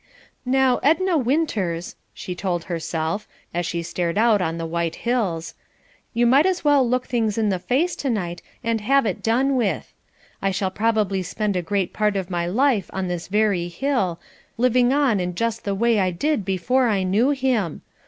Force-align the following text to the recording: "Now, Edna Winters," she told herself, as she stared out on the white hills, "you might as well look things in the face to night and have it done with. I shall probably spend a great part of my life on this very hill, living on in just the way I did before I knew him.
"Now, 0.47 0.77
Edna 0.81 1.15
Winters," 1.15 1.95
she 2.11 2.33
told 2.33 2.63
herself, 2.63 3.27
as 3.53 3.67
she 3.67 3.83
stared 3.83 4.17
out 4.17 4.41
on 4.41 4.57
the 4.57 4.65
white 4.65 4.95
hills, 4.95 5.53
"you 6.11 6.25
might 6.25 6.47
as 6.47 6.65
well 6.65 6.83
look 6.89 7.05
things 7.05 7.37
in 7.37 7.49
the 7.49 7.59
face 7.59 7.95
to 7.97 8.09
night 8.09 8.41
and 8.63 8.81
have 8.81 9.05
it 9.05 9.21
done 9.21 9.55
with. 9.55 9.93
I 10.41 10.49
shall 10.49 10.71
probably 10.71 11.21
spend 11.21 11.55
a 11.55 11.61
great 11.61 11.93
part 11.93 12.15
of 12.15 12.31
my 12.31 12.47
life 12.47 12.89
on 12.91 13.09
this 13.09 13.27
very 13.27 13.67
hill, 13.67 14.19
living 14.57 14.91
on 14.91 15.19
in 15.19 15.35
just 15.35 15.65
the 15.65 15.75
way 15.75 15.99
I 15.99 16.09
did 16.09 16.43
before 16.45 16.87
I 16.87 17.03
knew 17.03 17.29
him. 17.29 17.83